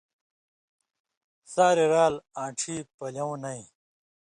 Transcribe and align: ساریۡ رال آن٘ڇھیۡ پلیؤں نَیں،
ساریۡ 1.53 1.89
رال 1.93 2.13
آن٘ڇھیۡ 2.41 2.85
پلیؤں 2.97 3.35
نَیں، 3.43 3.63